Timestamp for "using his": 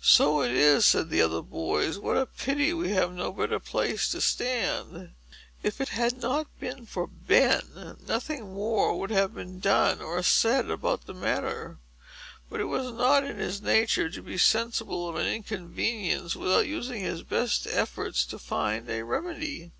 16.66-17.22